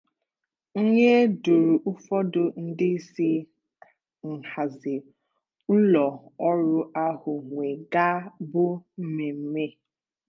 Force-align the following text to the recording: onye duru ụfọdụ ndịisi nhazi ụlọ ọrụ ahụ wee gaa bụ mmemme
onye 0.79 1.11
duru 1.43 1.73
ụfọdụ 1.89 2.41
ndịisi 2.65 3.29
nhazi 4.31 4.95
ụlọ 5.73 6.05
ọrụ 6.47 6.73
ahụ 7.05 7.31
wee 7.55 7.75
gaa 7.93 8.17
bụ 8.51 8.63
mmemme 9.03 9.65